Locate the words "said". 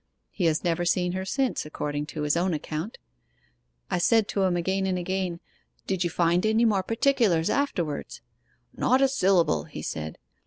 3.99-4.27, 9.83-10.17